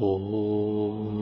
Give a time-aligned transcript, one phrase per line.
[0.00, 1.17] お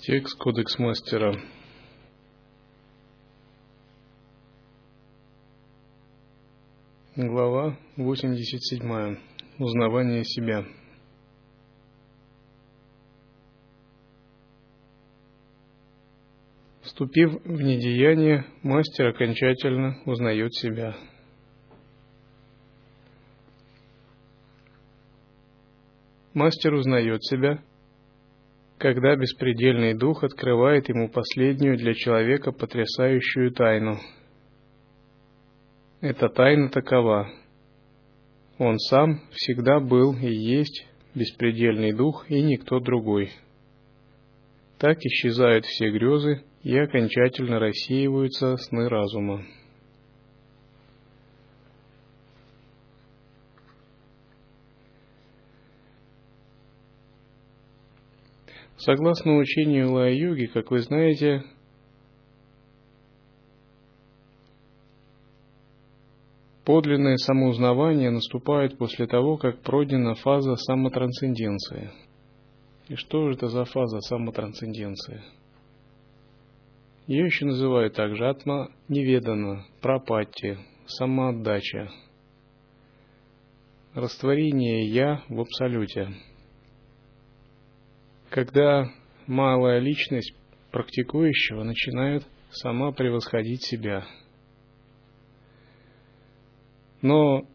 [0.00, 1.34] Текст Кодекс Мастера.
[7.16, 9.18] Глава 87.
[9.58, 10.64] Узнавание себя.
[16.82, 20.96] Вступив в недеяние, мастер окончательно узнает себя.
[26.34, 27.60] Мастер узнает себя–
[28.78, 33.98] когда беспредельный дух открывает ему последнюю для человека потрясающую тайну.
[36.00, 37.28] Эта тайна такова.
[38.58, 43.32] Он сам всегда был и есть беспредельный дух и никто другой.
[44.78, 49.44] Так исчезают все грезы и окончательно рассеиваются сны разума.
[58.78, 61.42] Согласно учению Лая-йоги, как вы знаете,
[66.64, 71.90] подлинное самоузнавание наступает после того, как пройдена фаза самотрансценденции.
[72.86, 75.22] И что же это за фаза самотрансценденции?
[77.08, 80.56] Ее еще называют также атма неведана, пропатти,
[80.86, 81.90] самоотдача,
[83.94, 86.14] растворение «я» в абсолюте–
[88.30, 88.90] когда
[89.26, 90.34] малая личность
[90.70, 94.06] практикующего начинает сама превосходить себя.
[97.00, 97.46] Но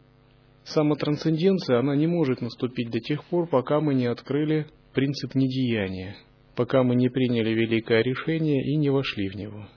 [0.64, 6.16] самотрансценденция, она не может наступить до тех пор, пока мы не открыли принцип недеяния,
[6.56, 9.68] пока мы не приняли великое решение и не вошли в него.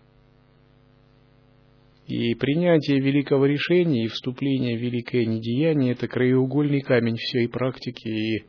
[2.07, 8.45] И принятие великого решения и вступление в великое недеяние– это краеугольный камень всей практики и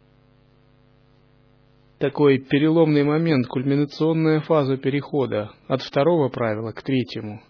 [1.99, 7.43] такой переломный момент, кульминационная фаза перехода от второго правила к третьему.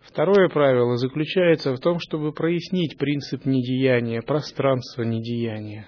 [0.00, 5.86] Второе правило заключается в том, чтобы прояснить принцип недеяния, пространство недеяния.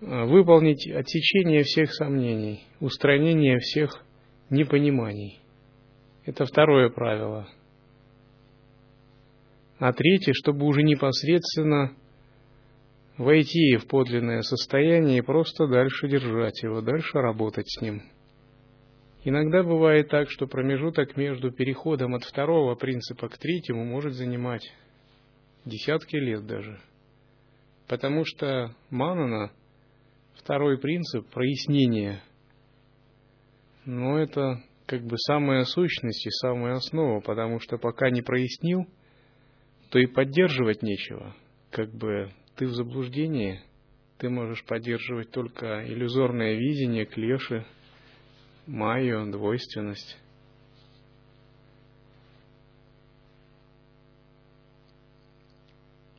[0.00, 4.04] Выполнить отсечение всех сомнений, устранение всех
[4.48, 5.40] непониманий.
[6.24, 7.48] Это второе правило.
[9.78, 11.96] А третье, чтобы уже непосредственно
[13.20, 18.02] войти в подлинное состояние и просто дальше держать его, дальше работать с ним.
[19.24, 24.62] Иногда бывает так, что промежуток между переходом от второго принципа к третьему может занимать
[25.66, 26.80] десятки лет даже.
[27.86, 29.52] Потому что манана,
[30.32, 32.22] второй принцип, прояснение,
[33.84, 38.86] но это как бы самая сущность и самая основа, потому что пока не прояснил,
[39.90, 41.36] то и поддерживать нечего.
[41.70, 43.62] Как бы ты в заблуждении,
[44.18, 47.64] ты можешь поддерживать только иллюзорное видение, клеши,
[48.66, 50.18] майю, двойственность.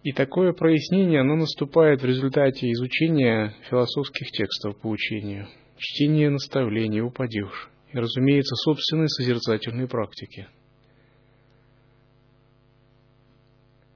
[0.01, 5.47] И такое прояснение, оно наступает в результате изучения философских текстов по учению,
[5.77, 10.47] чтения наставлений, упадешь, и, разумеется, собственной созерцательной практики–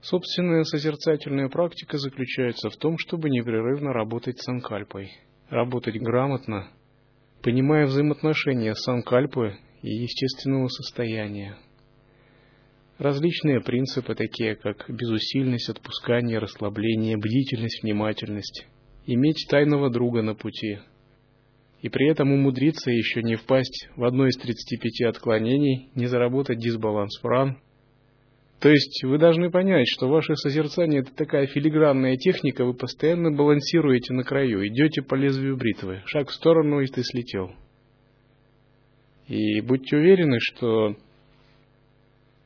[0.07, 5.09] Собственная созерцательная практика заключается в том, чтобы непрерывно работать санкальпой,
[5.49, 6.67] работать грамотно,
[7.41, 11.57] понимая взаимоотношения санкальпы и естественного состояния.
[12.99, 18.67] Различные принципы, такие как безусильность, отпускание, расслабление, бдительность, внимательность,
[19.07, 20.81] иметь тайного друга на пути,
[21.81, 27.17] и при этом умудриться еще не впасть в одно из 35 отклонений, не заработать дисбаланс
[27.21, 27.57] пран,
[28.65, 34.11] то есть вы должны понять, что ваше созерцание это такая филигранная техника, вы постоянно балансируете
[34.15, 37.51] на краю, идете по лезвию бритвы, шаг в сторону, и ты слетел.
[39.27, 40.95] И будьте уверены, что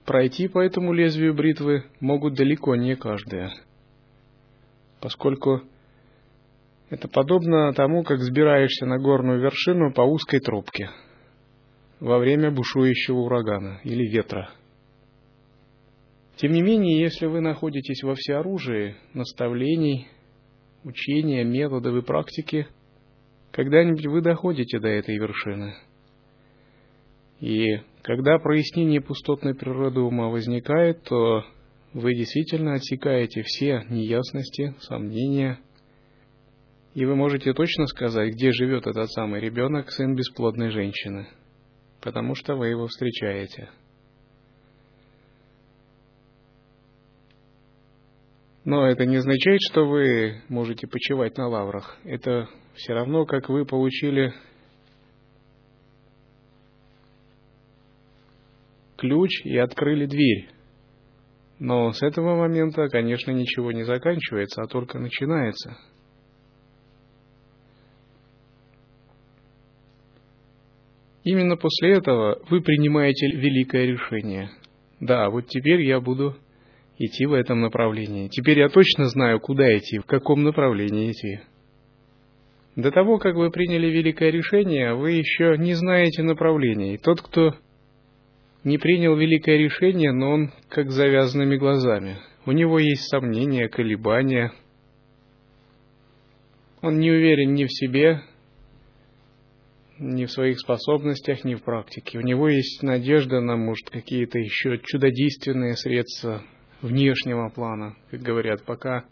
[0.05, 3.53] пройти по этому лезвию бритвы могут далеко не каждая,
[4.99, 5.61] поскольку
[6.89, 10.89] это подобно тому, как сбираешься на горную вершину по узкой тропке
[12.01, 14.49] во время бушующего урагана или ветра.
[16.39, 20.07] Тем не менее, если вы находитесь во всеоружии наставлений,
[20.85, 22.65] учения, методов и практики,
[23.51, 25.75] когда-нибудь вы доходите до этой вершины.
[27.41, 31.43] И когда прояснение пустотной природы ума возникает, то
[31.91, 35.59] вы действительно отсекаете все неясности, сомнения,
[36.93, 41.27] и вы можете точно сказать, где живет этот самый ребенок, сын бесплодной женщины,
[41.99, 43.67] потому что вы его встречаете.
[48.69, 51.97] Но это не означает, что вы можете почивать на лаврах.
[52.03, 54.31] Это все равно, как вы получили
[58.95, 60.49] ключ и открыли дверь.
[61.57, 65.75] Но с этого момента, конечно, ничего не заканчивается, а только начинается.
[71.23, 74.51] Именно после этого вы принимаете великое решение.
[74.99, 76.37] Да, вот теперь я буду
[76.99, 78.27] идти в этом направлении.
[78.27, 81.39] Теперь я точно знаю, куда идти, в каком направлении идти.
[82.75, 86.93] До того, как вы приняли великое решение, вы еще не знаете направления.
[86.93, 87.55] И тот, кто
[88.63, 92.17] не принял великое решение, но он как завязанными глазами.
[92.45, 94.51] У него есть сомнения, колебания.
[96.81, 98.21] Он не уверен ни в себе,
[99.99, 102.17] ни в своих способностях, ни в практике.
[102.17, 106.43] У него есть надежда на, может, какие-то еще чудодейственные средства
[106.81, 109.05] внешнего плана, как говорят, пока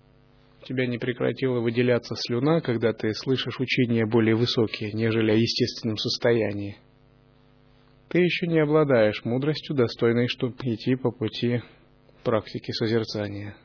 [0.64, 6.78] тебя не прекратила выделяться слюна, когда ты слышишь учения более высокие, нежели о естественном состоянии.
[8.10, 11.62] Ты еще не обладаешь мудростью, достойной, чтобы идти по пути
[12.24, 13.56] практики созерцания.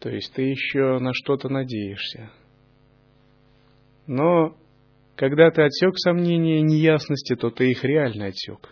[0.00, 2.30] То есть ты еще на что-то надеешься.
[4.06, 4.56] Но
[5.16, 8.70] когда ты отсек сомнения и неясности, то ты их реально отсек.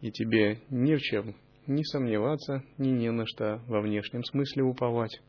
[0.00, 1.34] И тебе ни в чем
[1.70, 5.20] не сомневаться, ни не на что во внешнем смысле уповать.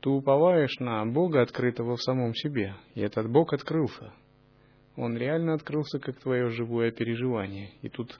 [0.00, 4.12] Ты уповаешь на Бога, открытого в самом себе, и этот Бог открылся.
[4.96, 8.18] Он реально открылся как твое живое переживание, и тут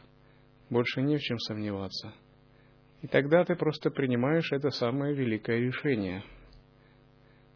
[0.70, 2.12] больше не в чем сомневаться.
[3.02, 6.24] И тогда ты просто принимаешь это самое великое решение.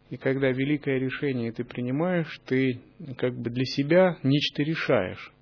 [0.09, 2.81] И когда великое решение ты принимаешь, ты
[3.17, 5.33] как бы для себя нечто решаешь.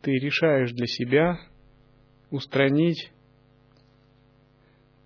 [0.00, 1.38] Ты решаешь для себя
[2.32, 3.12] устранить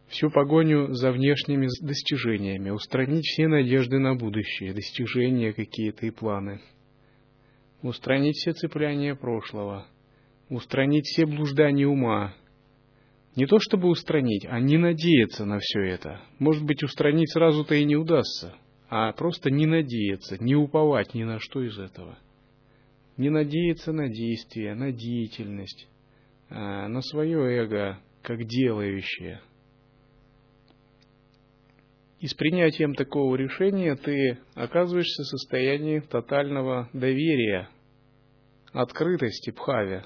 [0.06, 6.60] всю погоню за внешними достижениями, устранить все надежды на будущее, достижения какие-то и планы,
[7.82, 9.86] устранить все цепляния прошлого,
[10.48, 12.32] устранить все блуждания ума.
[13.34, 16.20] Не то чтобы устранить, а не надеяться на все это.
[16.38, 18.54] Может быть, устранить сразу-то и не удастся,
[18.88, 22.18] а просто не надеяться, не уповать ни на что из этого.
[23.16, 25.88] Не надеяться на действие, на деятельность,
[26.48, 29.40] на свое эго как делающее.
[32.20, 37.68] И с принятием такого решения ты оказываешься в состоянии тотального доверия,
[38.72, 40.02] открытости, пхави.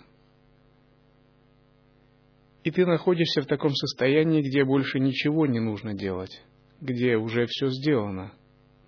[2.65, 6.43] И ты находишься в таком состоянии, где больше ничего не нужно делать,
[6.81, 8.32] где уже все сделано.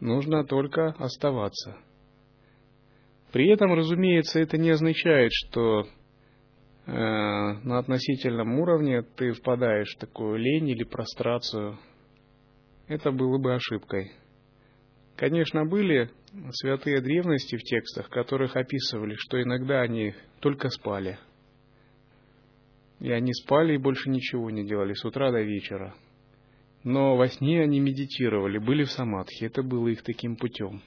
[0.00, 1.78] Нужно только оставаться.
[3.32, 6.01] При этом, разумеется, это не означает, что Э,
[6.86, 11.78] на относительном уровне ты впадаешь в такую лень или прострацию,
[12.88, 14.12] это было бы ошибкой.
[15.16, 16.10] Конечно, были
[16.50, 21.18] святые древности в текстах, которых описывали, что иногда они только спали.
[22.98, 25.94] И они спали и больше ничего не делали с утра до вечера.
[26.84, 30.82] Но во сне они медитировали, были в самадхи, это было их таким путем.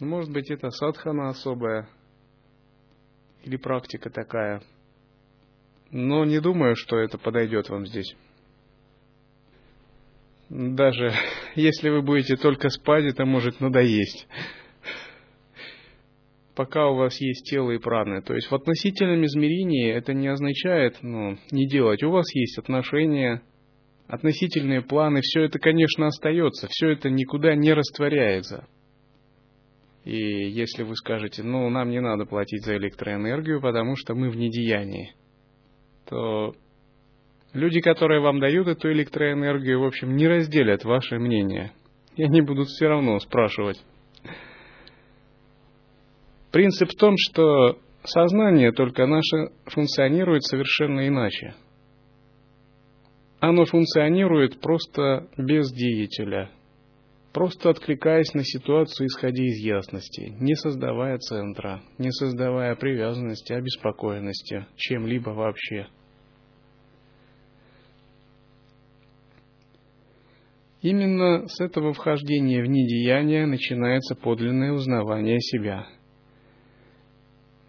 [0.00, 1.88] Может быть, это садхана особая,
[3.44, 4.62] или практика такая.
[5.90, 8.14] Но не думаю, что это подойдет вам здесь.
[10.48, 11.12] Даже
[11.54, 14.26] если вы будете только спать, это может надоесть.
[16.54, 18.22] Пока у вас есть тело и праны.
[18.22, 22.02] То есть в относительном измерении это не означает ну, не делать.
[22.02, 23.42] У вас есть отношения,
[24.06, 28.66] относительные планы, все это, конечно, остается, все это никуда не растворяется.
[30.04, 30.16] И
[30.50, 35.14] если вы скажете, ну, нам не надо платить за электроэнергию, потому что мы в недеянии,
[36.08, 36.54] то
[37.52, 41.72] люди, которые вам дают эту электроэнергию, в общем, не разделят ваше мнение.
[42.16, 43.80] И они будут все равно спрашивать.
[46.50, 51.54] Принцип в том, что сознание, только наше функционирует совершенно иначе.
[53.40, 56.50] Оно функционирует просто без деятеля,
[57.32, 65.30] просто откликаясь на ситуацию, исходя из ясности, не создавая центра, не создавая привязанности, обеспокоенности чем-либо
[65.30, 65.88] вообще.
[70.82, 75.86] Именно с этого вхождения в недеяние начинается подлинное узнавание себя.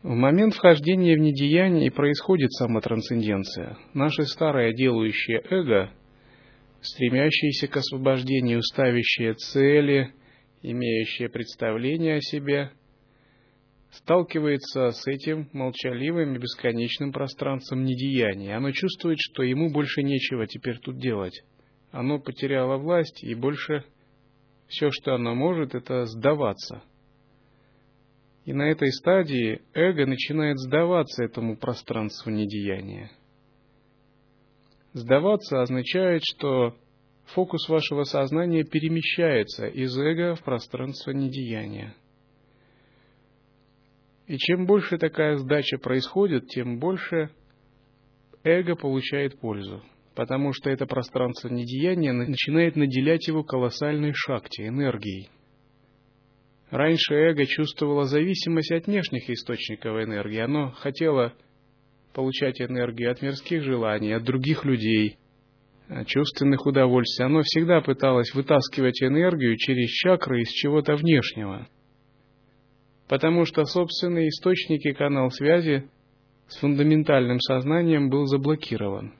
[0.01, 3.77] В момент вхождения в недеяние происходит самотрансценденция.
[3.93, 5.91] Наше старое делающее эго–
[6.83, 10.13] стремящиеся к освобождению, ставящие цели,
[10.61, 12.71] имеющие представление о себе,
[13.91, 18.57] сталкивается с этим молчаливым и бесконечным пространством недеяния.
[18.57, 21.43] Оно чувствует, что ему больше нечего теперь тут делать.
[21.91, 23.83] Оно потеряло власть, и больше
[24.67, 26.83] все, что оно может, это сдаваться.
[28.45, 33.11] И на этой стадии эго начинает сдаваться этому пространству недеяния–
[34.93, 36.75] Сдаваться означает, что
[37.25, 41.95] фокус вашего сознания перемещается из эго в пространство недеяния.
[44.27, 47.31] И чем больше такая сдача происходит, тем больше
[48.43, 49.83] эго получает пользу,
[50.15, 55.29] потому что это пространство недеяния начинает наделять его колоссальной шакти, энергией.
[56.69, 60.39] Раньше эго чувствовало зависимость от внешних источников энергии.
[60.39, 61.33] Оно хотело
[62.13, 65.17] получать энергию от мирских желаний, от других людей,
[65.89, 67.25] от чувственных удовольствий.
[67.25, 71.67] Оно всегда пыталось вытаскивать энергию через чакры из чего-то внешнего.
[73.07, 75.89] Потому что собственный источник и канал связи
[76.47, 79.13] с фундаментальным сознанием был заблокирован.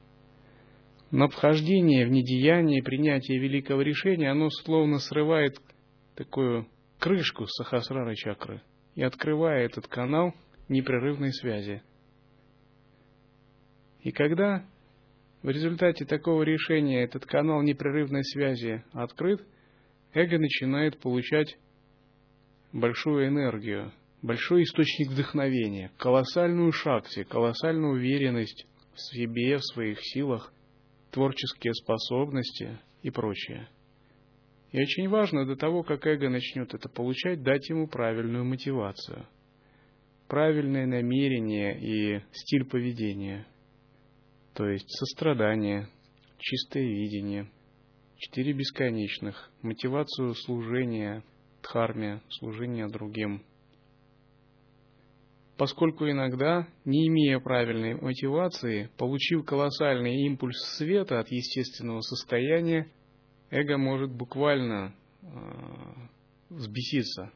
[1.11, 5.57] Но вхождение в недеяние принятие великого решения, оно словно срывает
[6.15, 6.67] такую
[6.99, 8.61] крышку сахасрара чакры
[8.95, 10.33] и открывает этот канал
[10.69, 11.83] непрерывной связи.
[14.03, 14.65] И когда
[15.41, 19.41] в результате такого решения этот канал непрерывной связи открыт,
[20.13, 21.57] эго начинает получать
[22.73, 30.53] большую энергию, большой источник вдохновения, колоссальную шакти, колоссальную уверенность в себе, в своих силах,
[31.11, 33.69] творческие способности и прочее.
[34.73, 39.27] И очень важно до того, как эго начнет это получать, дать ему правильную мотивацию,
[40.27, 43.47] правильное намерение и стиль поведения–
[44.53, 45.87] то есть сострадание,
[46.37, 47.49] чистое видение,
[48.17, 51.23] четыре бесконечных, мотивацию служения,
[51.63, 53.43] дхарме, служения другим.
[55.57, 62.91] Поскольку иногда, не имея правильной мотивации, получив колоссальный импульс света от естественного состояния,
[63.49, 65.27] эго может буквально э,
[66.49, 67.31] взбеситься,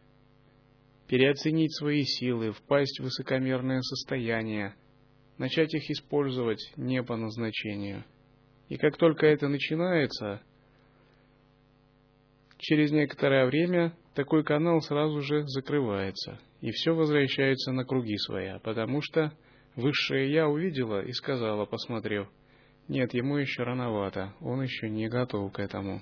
[1.07, 4.75] переоценить свои силы, впасть в высокомерное состояние–
[5.38, 8.03] начать их использовать не по назначению.
[8.70, 10.41] И как только это начинается,
[12.58, 19.01] через некоторое время такой канал сразу же закрывается, и все возвращается на круги своя, потому
[19.01, 19.32] что
[19.75, 22.27] высшее Я увидела и сказала, посмотрев,
[22.88, 26.01] нет, ему еще рановато, он еще не готов к этому.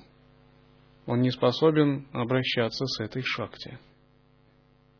[1.05, 3.79] Он не способен обращаться с этой шахте.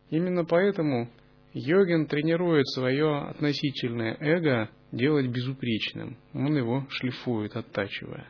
[0.10, 1.10] Именно поэтому
[1.58, 6.18] Йогин тренирует свое относительное эго делать безупречным.
[6.34, 8.28] Он его шлифует, оттачивая.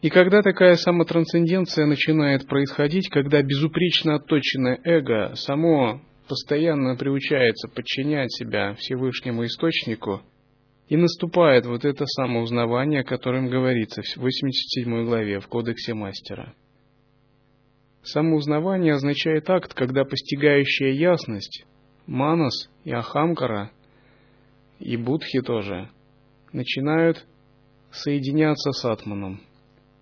[0.00, 8.72] И когда такая самотрансценденция начинает происходить, когда безупречно отточенное эго само постоянно приучается подчинять себя
[8.72, 10.22] Всевышнему Источнику,
[10.88, 16.54] и наступает вот это самоузнавание, о котором говорится в 87 главе в Кодексе Мастера–
[18.02, 21.66] Самоузнавание означает акт, когда постигающая ясность,
[22.06, 23.70] манас и ахамкара,
[24.78, 25.90] и будхи тоже,
[26.52, 27.26] начинают
[27.90, 29.42] соединяться с атманом,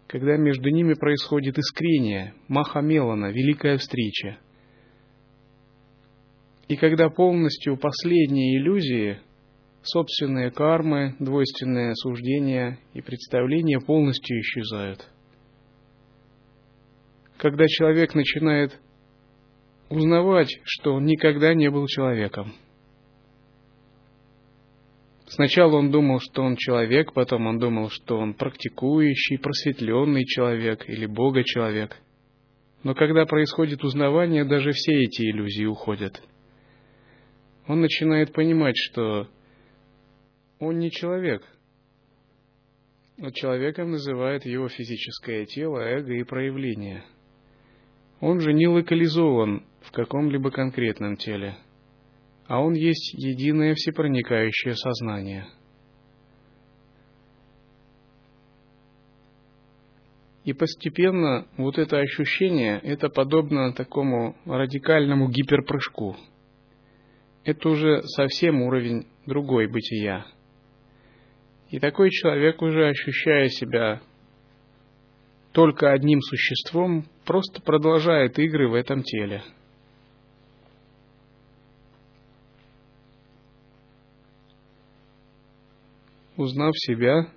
[0.07, 4.39] когда между ними происходит искрение, махамелана, великая встреча.
[6.69, 9.19] И когда полностью последние иллюзии,
[9.83, 15.09] собственные кармы, двойственные суждения и представления полностью исчезают–
[17.39, 18.79] когда человек начинает
[19.89, 22.53] узнавать, что он никогда не был человеком.
[25.27, 31.07] Сначала он думал, что он человек, потом он думал, что он практикующий, просветленный человек или
[31.07, 31.97] Бога-человек.
[32.83, 36.21] Но когда происходит узнавание, даже все эти иллюзии уходят.
[37.67, 39.29] Он начинает понимать, что
[40.59, 41.43] он не человек.
[43.17, 47.05] Но человеком называет его физическое тело, эго и проявление–
[48.21, 51.57] он же не локализован в каком-либо конкретном теле,
[52.47, 55.47] а он есть единое всепроникающее сознание.
[60.45, 66.17] И постепенно вот это ощущение, это подобно такому радикальному гиперпрыжку.
[67.45, 70.27] Это уже совсем уровень другой бытия.
[71.69, 74.01] И такой человек уже ощущая себя
[75.59, 79.43] только одним существом, просто продолжает игры в этом теле.
[86.37, 87.33] Узнав себя,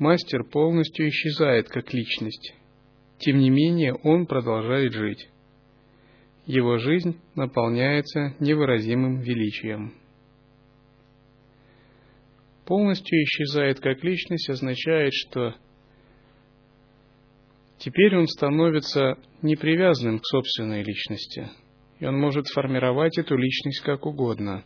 [0.00, 2.52] мастер полностью исчезает как личность.
[3.18, 5.28] Тем не менее, он продолжает жить.
[6.46, 9.94] Его жизнь наполняется невыразимым величием.
[12.64, 15.54] Полностью исчезает как личность означает, что
[17.82, 21.50] Теперь он становится непривязанным к собственной личности,
[21.98, 24.64] и он может формировать эту личность как угодно.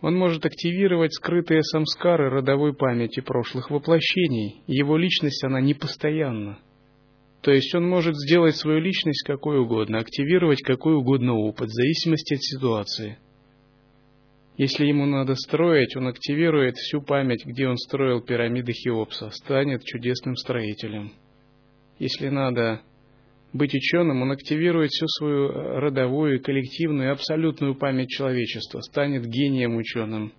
[0.00, 6.60] Он может активировать скрытые самскары родовой памяти прошлых воплощений, и его личность, она непостоянна.
[7.42, 12.36] То есть он может сделать свою личность какой угодно, активировать какой угодно опыт, в зависимости
[12.36, 13.18] от ситуации.
[14.56, 20.36] Если ему надо строить, он активирует всю память, где он строил пирамиды Хеопса, станет чудесным
[20.36, 21.12] строителем–
[21.98, 22.82] если надо
[23.52, 30.32] быть ученым, он активирует всю свою родовую, коллективную абсолютную память человечества, станет гением ученым.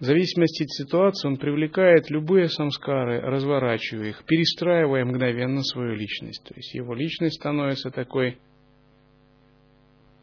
[0.00, 6.42] В зависимости от ситуации он привлекает любые самскары, разворачивая их, перестраивая мгновенно свою личность.
[6.44, 8.36] То есть его личность становится такой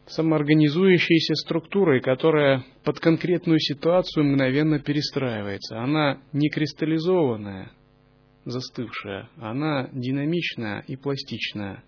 [0.06, 5.80] самоорганизующейся структурой, которая под конкретную ситуацию мгновенно перестраивается.
[5.80, 7.72] Она не кристаллизованная–
[8.44, 11.82] застывшая, она динамичная и пластичная.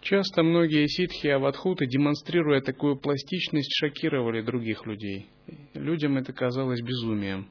[0.00, 5.28] Часто многие ситхи и аватхуты, демонстрируя такую пластичность, шокировали других людей.
[5.74, 7.48] Людям это казалось безумием.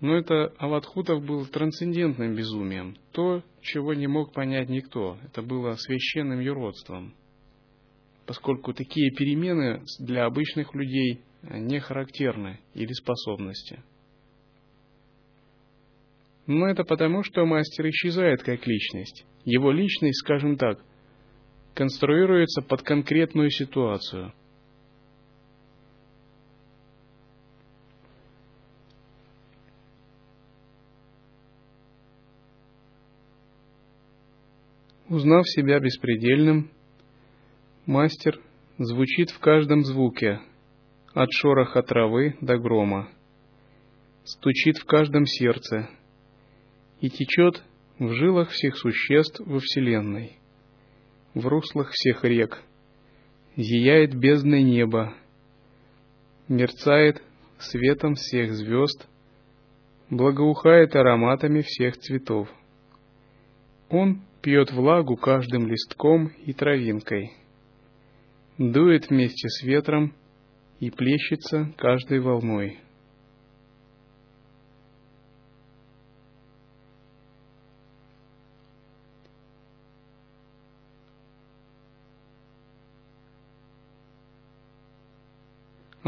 [0.00, 5.18] Но это аватхутов было трансцендентным безумием, то, чего не мог понять никто.
[5.24, 7.14] Это было священным юродством,
[8.24, 13.82] поскольку такие перемены для обычных людей не характерны или способности.
[16.48, 19.26] Но это потому, что мастер исчезает как личность.
[19.44, 20.82] Его личность, скажем так,
[21.74, 24.32] конструируется под конкретную ситуацию.
[35.10, 36.70] Узнав себя беспредельным,
[37.84, 38.40] мастер
[38.78, 40.40] звучит в каждом звуке,
[41.12, 43.10] от шороха травы до грома,
[44.24, 45.90] стучит в каждом сердце,
[47.00, 47.62] и течет
[47.98, 50.38] в жилах всех существ во Вселенной,
[51.34, 52.62] в руслах всех рек,
[53.56, 55.14] зияет бездной неба,
[56.48, 57.22] мерцает
[57.58, 59.08] светом всех звезд,
[60.10, 62.48] благоухает ароматами всех цветов.
[63.90, 67.32] Он пьет влагу каждым листком и травинкой,
[68.58, 70.14] дует вместе с ветром
[70.80, 72.78] и плещется каждой волной.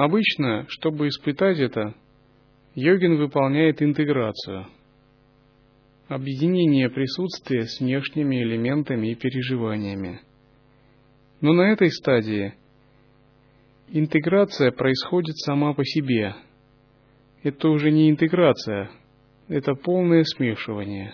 [0.01, 1.95] Обычно, чтобы испытать это,
[2.75, 4.67] йогин выполняет интеграцию,
[6.09, 10.23] объединение присутствия с внешними элементами и переживаниями.
[11.43, 12.55] Но на этой стадии
[13.89, 16.35] интеграция происходит сама по себе.
[17.43, 18.91] Это уже не интеграция,
[19.49, 21.13] это полное смешивание.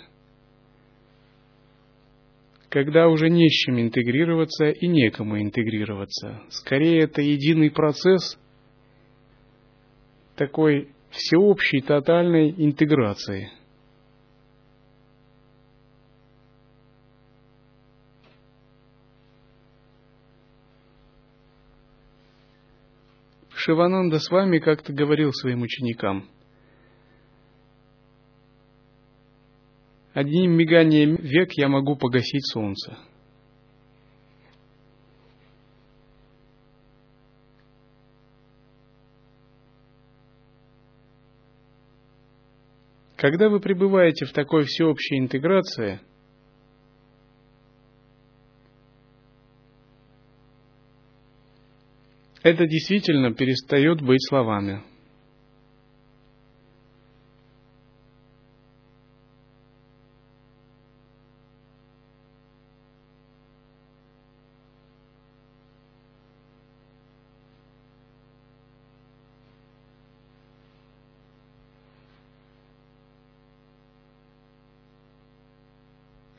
[2.68, 6.42] Когда уже не с чем интегрироваться и некому интегрироваться.
[6.51, 8.38] Скорее, это единый процесс–
[10.37, 13.51] такой всеобщей тотальной интеграции.
[23.55, 26.29] Шивананда с вами как-то говорил своим ученикам.
[30.14, 32.96] Одним миганием век я могу погасить солнце.
[43.16, 46.00] Когда вы пребываете в такой всеобщей интеграции,
[52.42, 54.83] это действительно перестает быть словами.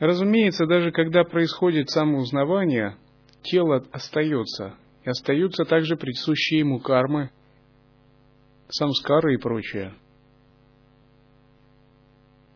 [0.08, 2.96] Разумеется, даже когда происходит самоузнавание,
[3.42, 7.30] тело остается, и остаются также присущие ему кармы,
[8.70, 9.94] самскары и прочее.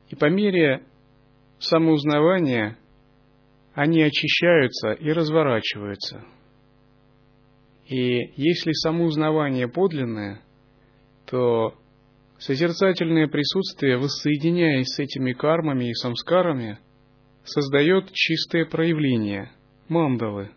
[0.08, 0.86] И по мере
[1.60, 2.78] самоузнавания
[3.74, 6.24] они очищаются и разворачиваются.
[7.86, 10.42] И если самоузнавание подлинное,
[11.26, 11.76] то
[12.40, 16.80] созерцательное присутствие, воссоединяясь с этими кармами и самскарами,
[17.44, 19.52] создает чистое проявление,
[19.88, 20.52] мандалы,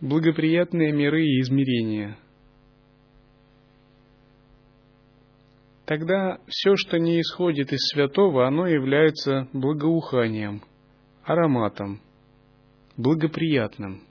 [0.00, 2.16] благоприятные миры и измерения.
[5.84, 10.62] Тогда все, что не исходит из святого, оно является благоуханием,
[11.24, 12.00] ароматом,
[12.96, 14.02] благоприятным.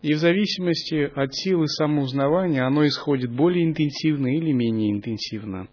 [0.00, 5.68] И в зависимости от силы самоузнавания оно исходит более интенсивно или менее интенсивно,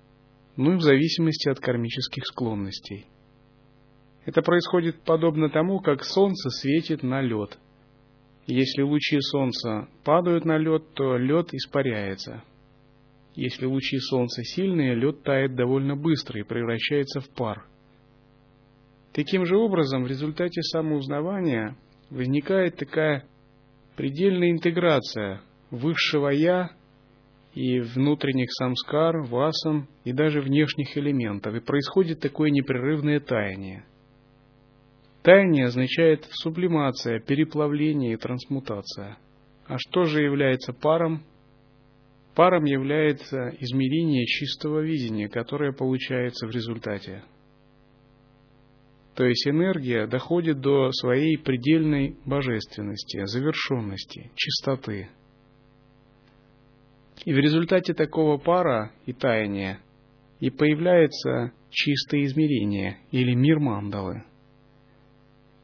[0.62, 3.08] ну и в зависимости от кармических склонностей.
[4.26, 7.58] Это происходит подобно тому, как солнце светит на лед.
[8.45, 12.43] Если лучи солнца падают на лед, то лед испаряется.
[13.34, 17.65] Если лучи солнца сильные, лед тает довольно быстро и превращается в пар.
[19.13, 21.76] Таким же образом, в результате самоузнавания
[22.10, 23.26] возникает такая
[23.95, 26.71] предельная интеграция высшего «я»
[27.53, 33.85] и внутренних самскар, васам и даже внешних элементов, и происходит такое непрерывное таяние.
[35.21, 39.17] Таяние означает сублимация, переплавление и трансмутация.
[39.67, 41.23] А что же является паром?
[42.35, 47.23] Паром является измерение чистого видения, которое получается в результате.
[49.15, 55.09] То есть энергия доходит до своей предельной божественности, завершенности, чистоты.
[57.25, 59.79] И в результате такого пара и таяния
[60.39, 64.23] и появляется чистое измерение или мир мандалы,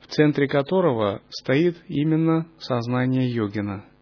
[0.02, 3.86] в центре которого стоит именно сознание йогина–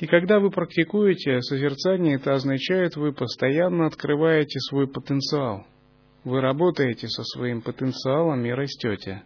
[0.00, 5.66] И когда вы практикуете созерцание, это означает, вы постоянно открываете свой потенциал.
[6.24, 9.22] Вы работаете со своим потенциалом и растете.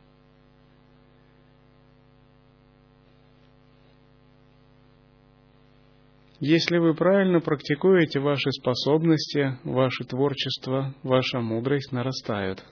[6.40, 12.62] Если вы правильно практикуете ваши способности, ваше творчество, ваша мудрость нарастают.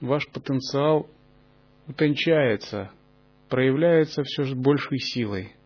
[0.00, 1.08] Ваш потенциал
[1.88, 2.90] утончается,
[3.48, 5.54] проявляется все же большей силой–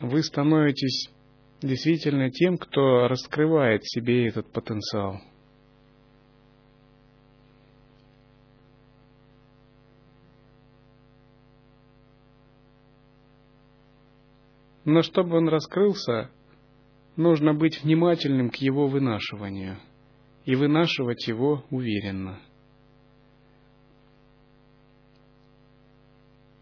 [0.00, 1.10] вы становитесь
[1.66, 5.20] действительно тем, кто раскрывает себе этот потенциал.
[14.84, 16.30] Но чтобы он раскрылся,
[17.16, 19.78] нужно быть внимательным к его вынашиванию
[20.44, 22.38] и вынашивать его уверенно.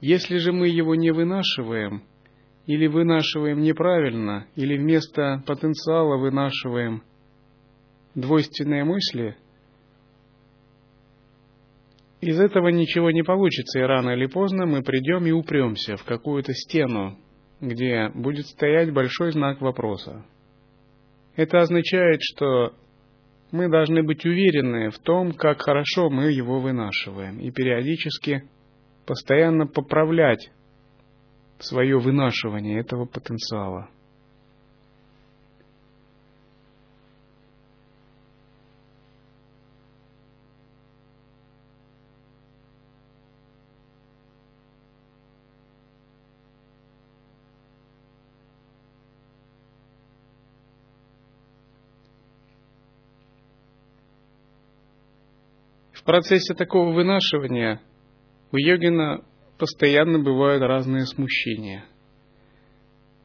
[0.00, 2.02] Если же мы его не вынашиваем–
[2.66, 7.02] или вынашиваем неправильно, или вместо потенциала вынашиваем
[8.14, 9.36] двойственные мысли,
[12.20, 16.54] из этого ничего не получится, и рано или поздно мы придем и упремся в какую-то
[16.54, 17.18] стену,
[17.60, 20.24] где будет стоять большой знак вопроса.
[21.36, 22.72] Это означает, что
[23.52, 28.44] мы должны быть уверены в том, как хорошо мы его вынашиваем, и периодически
[29.04, 30.50] постоянно поправлять
[31.64, 33.88] свое вынашивание этого потенциала.
[55.92, 57.80] В процессе такого вынашивания
[58.52, 59.24] у йогина
[59.58, 61.84] постоянно бывают разные смущения.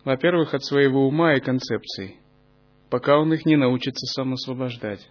[0.05, 2.17] Во-первых, от своего ума и концепций,
[2.89, 5.07] пока он их не научится сам освобождать.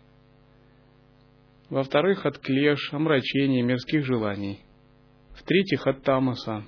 [1.70, 4.60] Во-вторых, от клеш, омрачений, мирских желаний.
[5.36, 6.64] В-третьих, от тамаса.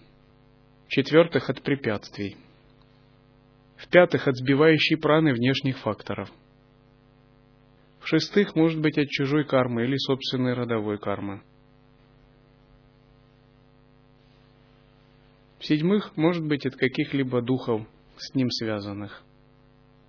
[0.87, 2.37] В-четвертых, от препятствий.
[3.77, 6.31] В-пятых, от сбивающей праны внешних факторов.
[8.01, 11.43] В-шестых, может быть, от чужой кармы или собственной родовой кармы.
[15.61, 19.23] В-седьмых, может быть, от каких-либо духов с ним связанных.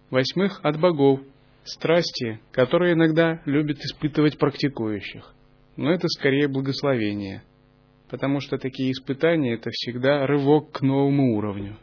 [0.10, 1.20] Восьмых, от богов,
[1.66, 5.34] страсти, которые иногда любят испытывать практикующих.
[5.76, 7.44] Но это скорее благословение.
[8.10, 11.78] Потому что такие испытания– это всегда рывок к новому уровню.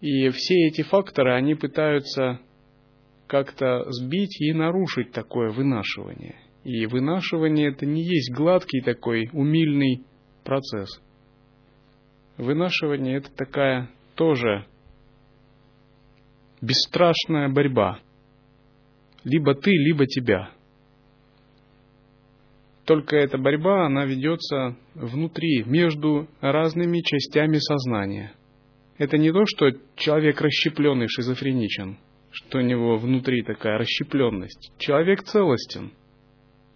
[0.00, 2.40] И все эти факторы, они пытаются
[3.26, 6.36] как-то сбить и нарушить такое вынашивание.
[6.68, 10.04] И вынашивание это не есть гладкий такой умильный
[10.44, 11.00] процесс.
[12.36, 14.66] Вынашивание это такая тоже
[16.60, 18.00] бесстрашная борьба.
[19.24, 20.50] Либо ты, либо тебя.
[22.84, 28.34] Только эта борьба, она ведется внутри, между разными частями сознания.
[28.98, 31.96] Это не то, что человек расщепленный, шизофреничен,
[32.30, 34.70] что у него внутри такая расщепленность.
[34.76, 35.92] Человек целостен,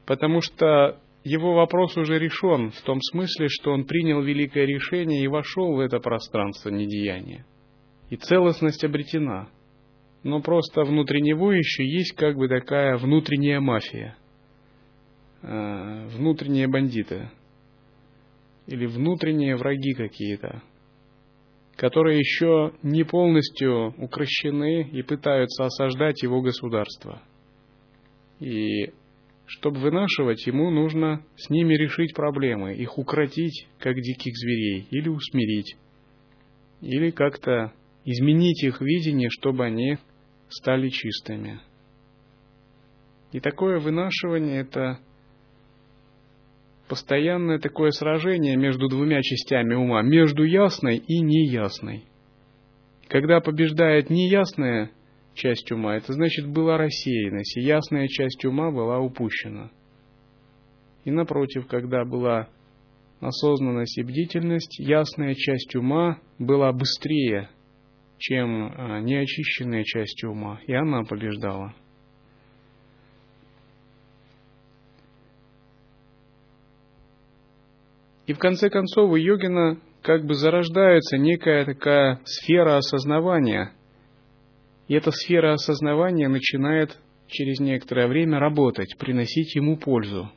[0.06, 5.28] потому что его вопрос уже решен в том смысле, что он принял великое решение и
[5.28, 7.44] вошел в это пространство недеяния.
[8.10, 9.48] И целостность обретена–
[10.22, 14.16] но просто внутри него еще есть как бы такая внутренняя мафия,
[15.42, 17.30] э, внутренние бандиты
[18.66, 20.62] или внутренние враги какие-то,
[21.76, 27.20] которые еще не полностью укращены и пытаются осаждать его государство.
[28.38, 28.92] И
[29.46, 35.76] чтобы вынашивать, ему нужно с ними решить проблемы, их укротить, как диких зверей, или усмирить,
[36.80, 37.72] или как-то
[38.04, 39.98] изменить их видение, чтобы они
[40.48, 41.60] стали чистыми.
[43.32, 44.98] И такое вынашивание– это
[46.88, 52.04] постоянное такое сражение между двумя частями ума, между ясной и неясной.
[53.08, 54.90] Когда побеждает неясная
[55.34, 59.70] часть ума, это значит была рассеянность, и ясная часть ума была упущена.
[61.04, 62.48] И напротив, когда была
[63.20, 67.48] осознанность и бдительность, ясная часть ума была быстрее
[68.22, 71.74] чем а, неочищенная часть ума, и она побеждала.
[78.26, 83.72] И в конце концов у йогина как бы зарождается некая такая сфера осознавания.
[84.92, 90.30] И эта сфера осознавания начинает через некоторое время работать, приносить ему пользу.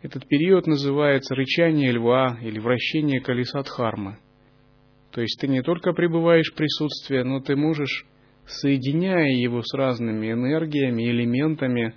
[0.00, 4.16] Этот период называется рычание льва или вращение колеса Дхармы–
[5.10, 8.06] то есть ты не только пребываешь в присутствии, но ты можешь,
[8.46, 11.94] соединяя его с разными энергиями, элементами,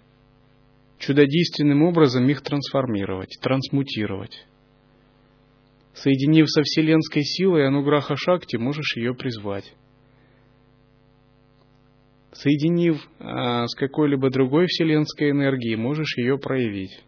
[0.97, 4.45] чудодейственным образом их трансформировать, трансмутировать.
[5.93, 9.73] Соединив со вселенской силой Ануграха Шакти, можешь ее призвать.
[12.33, 17.03] Соединив а, с какой-либо другой вселенской энергией, можешь ее проявить.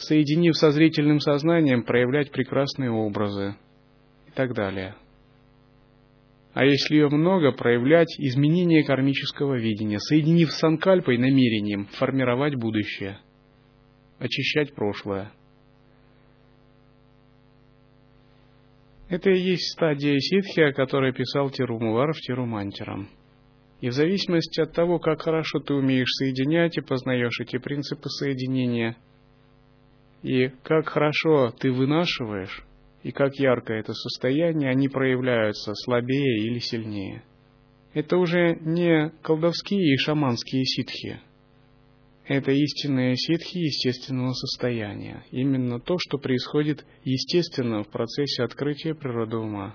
[0.00, 3.56] соединив со зрительным сознанием, проявлять прекрасные образы
[4.26, 4.94] и так далее.
[6.52, 13.18] А если ее много, проявлять изменение кармического видения, соединив с санкальпой намерением формировать будущее,
[14.18, 15.32] очищать прошлое.
[19.10, 23.10] Это и есть стадия ситхи, о которой писал Тирумувар в Тирумантерам.
[23.82, 28.96] И в зависимости от того, как хорошо ты умеешь соединять и познаешь эти принципы соединения–
[30.22, 32.62] и как хорошо ты вынашиваешь,
[33.02, 37.22] и как ярко это состояние, они проявляются слабее или сильнее.
[37.94, 41.20] Это уже не колдовские и шаманские ситхи.
[42.30, 45.24] Это истинные ситхи естественного состояния.
[45.32, 49.74] Именно то, что происходит естественно в процессе открытия природы ума.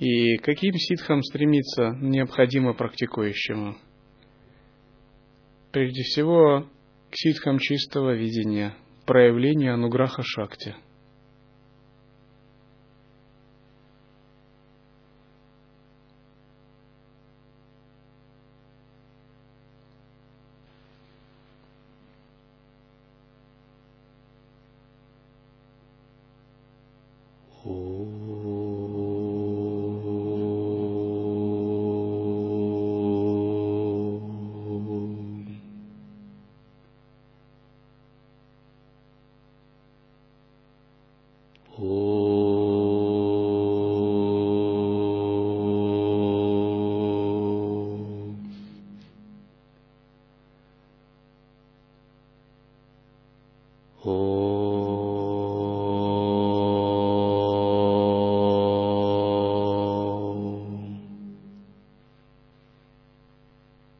[0.00, 3.76] И каким ситхам стремиться необходимо практикующему?
[5.70, 6.66] прежде всего
[7.10, 10.74] к ситхам чистого видения, проявления ануграха шакти–